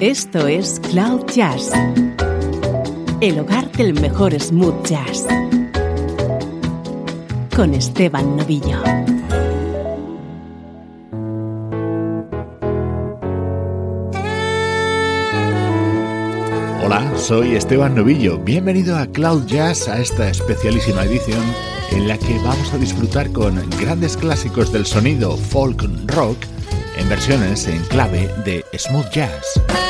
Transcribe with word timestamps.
Esto 0.00 0.46
es 0.46 0.78
Cloud 0.78 1.26
Jazz, 1.34 1.72
el 3.20 3.40
hogar 3.40 3.68
del 3.72 3.94
mejor 3.94 4.32
smooth 4.40 4.86
jazz, 4.86 5.26
con 7.56 7.74
Esteban 7.74 8.36
Novillo. 8.36 8.80
Hola, 16.84 17.12
soy 17.16 17.56
Esteban 17.56 17.96
Novillo. 17.96 18.38
Bienvenido 18.38 18.96
a 18.96 19.06
Cloud 19.08 19.46
Jazz, 19.46 19.88
a 19.88 19.98
esta 19.98 20.30
especialísima 20.30 21.02
edición 21.06 21.42
en 21.90 22.06
la 22.06 22.16
que 22.18 22.38
vamos 22.44 22.72
a 22.72 22.78
disfrutar 22.78 23.32
con 23.32 23.68
grandes 23.80 24.16
clásicos 24.16 24.72
del 24.72 24.86
sonido 24.86 25.36
folk 25.36 25.82
rock 26.06 26.38
en 26.96 27.08
versiones 27.08 27.66
en 27.66 27.82
clave 27.86 28.30
de 28.44 28.64
smooth 28.78 29.10
jazz. 29.10 29.87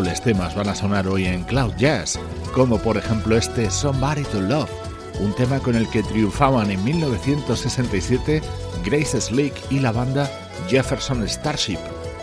Temas 0.00 0.54
van 0.54 0.70
a 0.70 0.74
sonar 0.74 1.06
hoy 1.06 1.26
en 1.26 1.44
Cloud 1.44 1.74
Jazz, 1.76 2.18
como 2.54 2.78
por 2.78 2.96
ejemplo 2.96 3.36
este 3.36 3.70
Somebody 3.70 4.22
to 4.22 4.40
Love, 4.40 4.70
un 5.20 5.34
tema 5.34 5.58
con 5.58 5.76
el 5.76 5.86
que 5.90 6.02
triunfaban 6.02 6.70
en 6.70 6.82
1967 6.82 8.40
Grace 8.86 9.20
Slick 9.20 9.52
y 9.70 9.80
la 9.80 9.92
banda 9.92 10.30
Jefferson 10.66 11.28
Starship. 11.28 11.78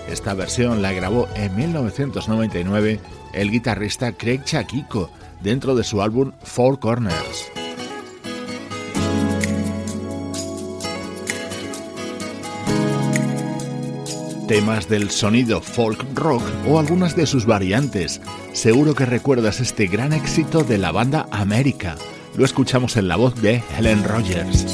Esta 0.09 0.33
versión 0.33 0.81
la 0.81 0.93
grabó 0.93 1.27
en 1.35 1.55
1999 1.55 2.99
el 3.33 3.51
guitarrista 3.51 4.13
Craig 4.13 4.43
Chakiko 4.43 5.11
dentro 5.41 5.75
de 5.75 5.83
su 5.83 6.01
álbum 6.01 6.31
Four 6.41 6.79
Corners. 6.79 7.51
Temas 14.49 14.89
del 14.89 15.11
sonido 15.11 15.61
folk 15.61 16.03
rock 16.15 16.41
o 16.67 16.79
algunas 16.79 17.15
de 17.15 17.27
sus 17.27 17.45
variantes. 17.45 18.19
Seguro 18.51 18.95
que 18.95 19.05
recuerdas 19.05 19.59
este 19.59 19.85
gran 19.85 20.11
éxito 20.11 20.63
de 20.63 20.79
la 20.79 20.91
banda 20.91 21.27
América. 21.29 21.95
Lo 22.35 22.45
escuchamos 22.45 22.97
en 22.97 23.07
la 23.07 23.15
voz 23.15 23.39
de 23.43 23.61
Helen 23.77 24.03
Rogers. 24.03 24.73